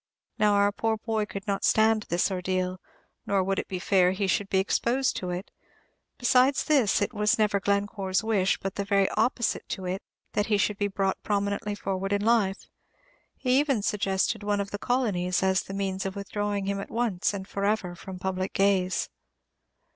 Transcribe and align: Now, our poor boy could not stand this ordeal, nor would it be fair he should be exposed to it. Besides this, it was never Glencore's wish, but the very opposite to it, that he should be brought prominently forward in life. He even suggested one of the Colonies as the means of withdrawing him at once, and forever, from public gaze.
Now, 0.39 0.53
our 0.55 0.71
poor 0.71 0.97
boy 0.97 1.27
could 1.27 1.45
not 1.45 1.63
stand 1.63 2.07
this 2.09 2.31
ordeal, 2.31 2.81
nor 3.27 3.43
would 3.43 3.59
it 3.59 3.67
be 3.67 3.77
fair 3.77 4.13
he 4.13 4.25
should 4.25 4.49
be 4.49 4.57
exposed 4.57 5.15
to 5.17 5.29
it. 5.29 5.51
Besides 6.17 6.63
this, 6.63 7.03
it 7.03 7.13
was 7.13 7.37
never 7.37 7.59
Glencore's 7.59 8.23
wish, 8.23 8.57
but 8.57 8.73
the 8.77 8.83
very 8.83 9.07
opposite 9.11 9.69
to 9.69 9.85
it, 9.85 10.01
that 10.33 10.47
he 10.47 10.57
should 10.57 10.79
be 10.79 10.87
brought 10.87 11.21
prominently 11.21 11.75
forward 11.75 12.13
in 12.13 12.25
life. 12.25 12.67
He 13.37 13.59
even 13.59 13.83
suggested 13.83 14.41
one 14.41 14.59
of 14.59 14.71
the 14.71 14.79
Colonies 14.79 15.43
as 15.43 15.61
the 15.61 15.75
means 15.75 16.03
of 16.07 16.15
withdrawing 16.15 16.65
him 16.65 16.79
at 16.79 16.89
once, 16.89 17.31
and 17.31 17.47
forever, 17.47 17.93
from 17.93 18.17
public 18.17 18.53
gaze. 18.53 19.07